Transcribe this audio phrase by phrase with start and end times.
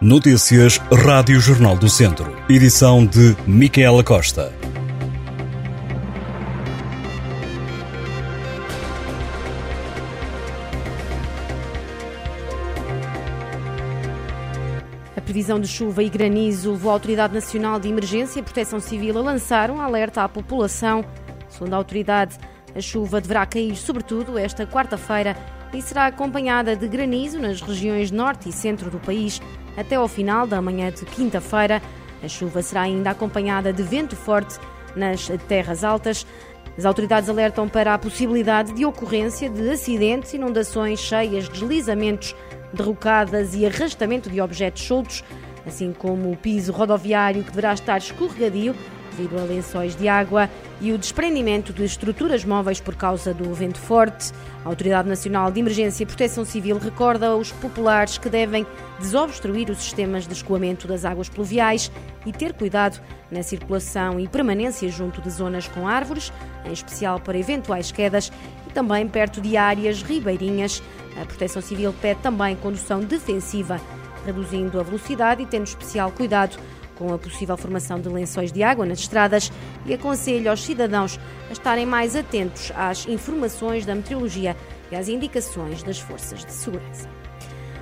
[0.00, 2.36] Notícias Rádio Jornal do Centro.
[2.48, 4.52] Edição de Micaela Costa.
[15.16, 19.16] A previsão de chuva e granizo levou a Autoridade Nacional de Emergência e Proteção Civil
[19.16, 21.04] a lançar um alerta à população.
[21.48, 22.36] Segundo a autoridade,
[22.74, 25.36] a chuva deverá cair sobretudo esta quarta-feira
[25.72, 29.40] e será acompanhada de granizo nas regiões norte e centro do país
[29.76, 31.82] até ao final da manhã de quinta-feira.
[32.22, 34.58] A chuva será ainda acompanhada de vento forte
[34.96, 36.26] nas terras altas.
[36.76, 42.34] As autoridades alertam para a possibilidade de ocorrência de acidentes, inundações cheias, deslizamentos,
[42.72, 45.22] derrocadas e arrastamento de objetos soltos,
[45.66, 48.74] assim como o piso rodoviário que deverá estar escorregadio
[49.16, 50.50] devido a lençóis de água
[50.80, 54.32] e o desprendimento de estruturas móveis por causa do vento forte.
[54.64, 58.66] A Autoridade Nacional de Emergência e Proteção Civil recorda aos populares que devem
[58.98, 61.90] desobstruir os sistemas de escoamento das águas pluviais
[62.26, 63.00] e ter cuidado
[63.30, 66.32] na circulação e permanência junto de zonas com árvores,
[66.64, 68.32] em especial para eventuais quedas
[68.68, 70.82] e também perto de áreas ribeirinhas.
[71.20, 73.80] A Proteção Civil pede também condução defensiva,
[74.24, 76.56] reduzindo a velocidade e tendo especial cuidado
[76.96, 79.50] com a possível formação de lençóis de água nas estradas
[79.86, 84.56] e aconselha aos cidadãos a estarem mais atentos às informações da meteorologia
[84.90, 87.08] e às indicações das forças de segurança.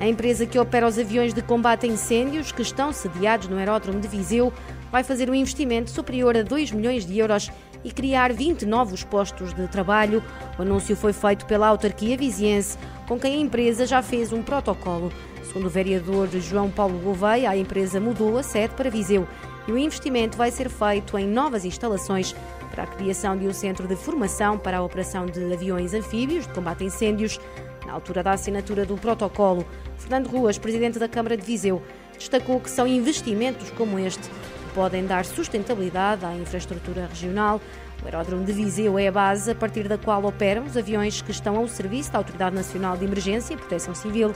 [0.00, 4.00] A empresa que opera os aviões de combate a incêndios que estão sediados no aeródromo
[4.00, 4.52] de Viseu
[4.90, 7.50] vai fazer um investimento superior a 2 milhões de euros
[7.84, 10.22] e criar 20 novos postos de trabalho.
[10.58, 15.12] O anúncio foi feito pela autarquia viziense, com quem a empresa já fez um protocolo.
[15.44, 19.28] Segundo o vereador João Paulo Gouveia, a empresa mudou a sede para Viseu
[19.66, 22.34] e o investimento vai ser feito em novas instalações
[22.70, 26.52] para a criação de um centro de formação para a operação de aviões anfíbios de
[26.52, 27.38] combate a incêndios.
[27.86, 29.64] Na altura da assinatura do protocolo,
[29.98, 31.82] Fernando Ruas, presidente da Câmara de Viseu,
[32.18, 34.28] destacou que são investimentos como este
[34.74, 37.60] podem dar sustentabilidade à infraestrutura regional.
[38.02, 41.30] O aeródromo de Viseu é a base a partir da qual operam os aviões que
[41.30, 44.32] estão ao serviço da Autoridade Nacional de Emergência e Proteção Civil.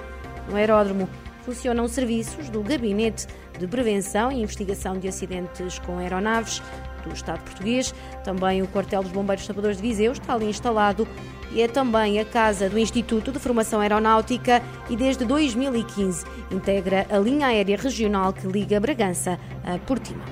[0.49, 1.09] No aeródromo
[1.43, 3.27] funcionam serviços do Gabinete
[3.59, 6.63] de Prevenção e Investigação de Acidentes com Aeronaves
[7.03, 7.95] do Estado português.
[8.23, 11.07] Também o Quartel dos Bombeiros Salvadores de Viseu está ali instalado
[11.51, 17.19] e é também a casa do Instituto de Formação Aeronáutica e desde 2015 integra a
[17.19, 19.39] linha aérea regional que liga Bragança
[19.75, 20.27] a Portimão.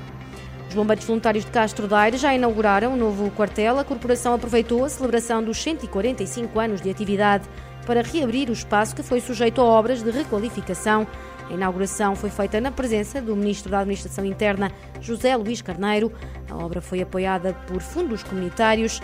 [0.68, 3.78] Os bombeiros voluntários de Castro Daire já inauguraram um novo quartel.
[3.78, 7.48] A corporação aproveitou a celebração dos 145 anos de atividade
[7.86, 11.06] para reabrir o espaço que foi sujeito a obras de requalificação.
[11.48, 16.10] A inauguração foi feita na presença do Ministro da Administração Interna, José Luís Carneiro.
[16.50, 19.00] A obra foi apoiada por fundos comunitários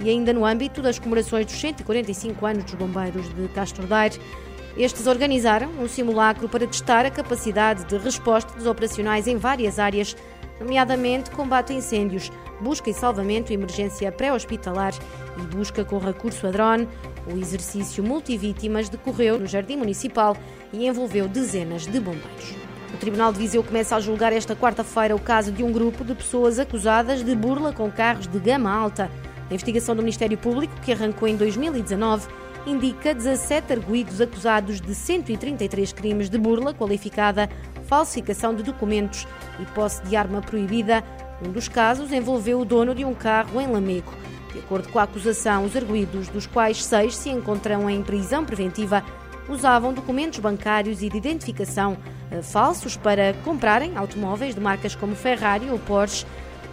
[0.00, 4.18] e ainda no âmbito das comemorações dos 145 anos dos bombeiros de Castro Daire.
[4.76, 10.16] Estes organizaram um simulacro para testar a capacidade de resposta dos operacionais em várias áreas,
[10.58, 12.30] nomeadamente combate a incêndios,
[12.60, 14.92] busca e salvamento, emergência pré-hospitalar
[15.38, 16.88] e busca com recurso a drone.
[17.32, 20.36] O exercício multivítimas decorreu no Jardim Municipal
[20.72, 22.54] e envolveu dezenas de bombeiros.
[22.92, 26.14] O Tribunal de Viseu começa a julgar esta quarta-feira o caso de um grupo de
[26.14, 29.10] pessoas acusadas de burla com carros de gama alta.
[29.48, 32.26] A investigação do Ministério Público, que arrancou em 2019,
[32.66, 37.48] indica 17 arguídos acusados de 133 crimes de burla qualificada,
[37.86, 39.26] falsificação de documentos
[39.60, 41.04] e posse de arma proibida.
[41.44, 44.12] Um dos casos envolveu o dono de um carro em Lamego.
[44.52, 49.04] De acordo com a acusação, os arguídos, dos quais seis se encontram em prisão preventiva,
[49.48, 51.96] usavam documentos bancários e de identificação
[52.30, 56.24] eh, falsos para comprarem automóveis de marcas como Ferrari ou Porsche.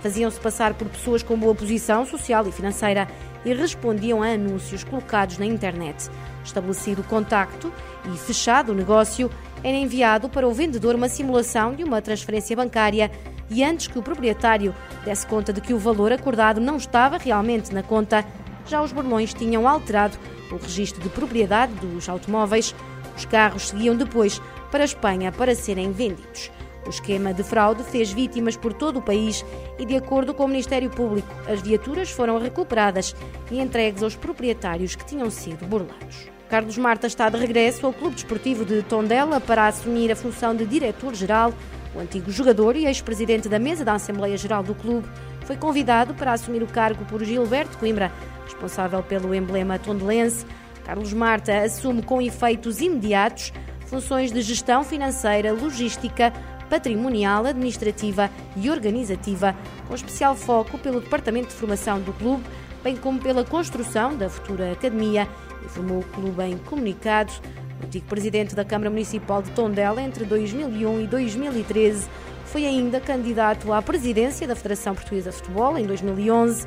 [0.01, 3.07] Faziam-se passar por pessoas com boa posição social e financeira
[3.45, 6.09] e respondiam a anúncios colocados na internet.
[6.43, 7.71] Estabelecido o contacto
[8.05, 9.29] e fechado o negócio,
[9.63, 13.11] era enviado para o vendedor uma simulação de uma transferência bancária
[13.49, 17.73] e antes que o proprietário desse conta de que o valor acordado não estava realmente
[17.73, 18.25] na conta,
[18.65, 20.17] já os burlões tinham alterado
[20.51, 22.73] o registro de propriedade dos automóveis.
[23.15, 24.41] Os carros seguiam depois
[24.71, 26.49] para a Espanha para serem vendidos.
[26.85, 29.45] O esquema de fraude fez vítimas por todo o país
[29.77, 33.15] e, de acordo com o Ministério Público, as viaturas foram recuperadas
[33.49, 36.29] e entregues aos proprietários que tinham sido burlados.
[36.49, 40.65] Carlos Marta está de regresso ao Clube Desportivo de Tondela para assumir a função de
[40.65, 41.53] diretor-geral
[41.93, 45.07] o antigo jogador e ex-presidente da mesa da Assembleia Geral do clube
[45.45, 48.11] foi convidado para assumir o cargo por Gilberto Coimbra,
[48.45, 50.45] responsável pelo emblema tondelense.
[50.85, 53.51] Carlos Marta assume com efeitos imediatos
[53.87, 56.31] funções de gestão financeira, logística,
[56.71, 59.53] patrimonial, administrativa e organizativa,
[59.89, 62.45] com especial foco pelo Departamento de Formação do clube,
[62.81, 65.27] bem como pela construção da futura academia,
[65.65, 67.33] informou o clube em comunicado.
[67.81, 72.07] O antigo presidente da Câmara Municipal de Tondela entre 2001 e 2013
[72.45, 76.65] foi ainda candidato à presidência da Federação Portuguesa de Futebol em 2011.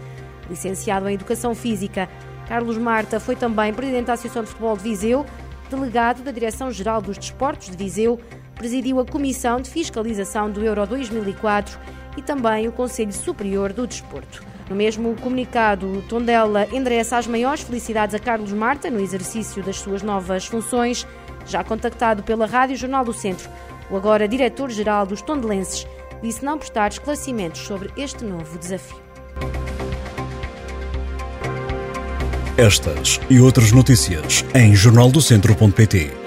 [0.51, 2.11] Licenciado em Educação Física,
[2.47, 5.25] Carlos Marta foi também presidente da Associação de Futebol de Viseu,
[5.71, 8.21] delegado da Direção-Geral dos Desportos de Viseu,
[8.55, 11.79] presidiu a Comissão de Fiscalização do Euro 2004
[12.17, 14.43] e também o Conselho Superior do Desporto.
[14.69, 20.03] No mesmo comunicado, Tondela endereça as maiores felicidades a Carlos Marta no exercício das suas
[20.03, 21.07] novas funções.
[21.47, 23.51] Já contactado pela Rádio Jornal do Centro,
[23.91, 25.87] o agora diretor-geral dos Tondelenses
[26.23, 29.05] disse não prestar esclarecimentos sobre este novo desafio.
[32.57, 36.24] Estas e outras notícias em jornaldocentro.pt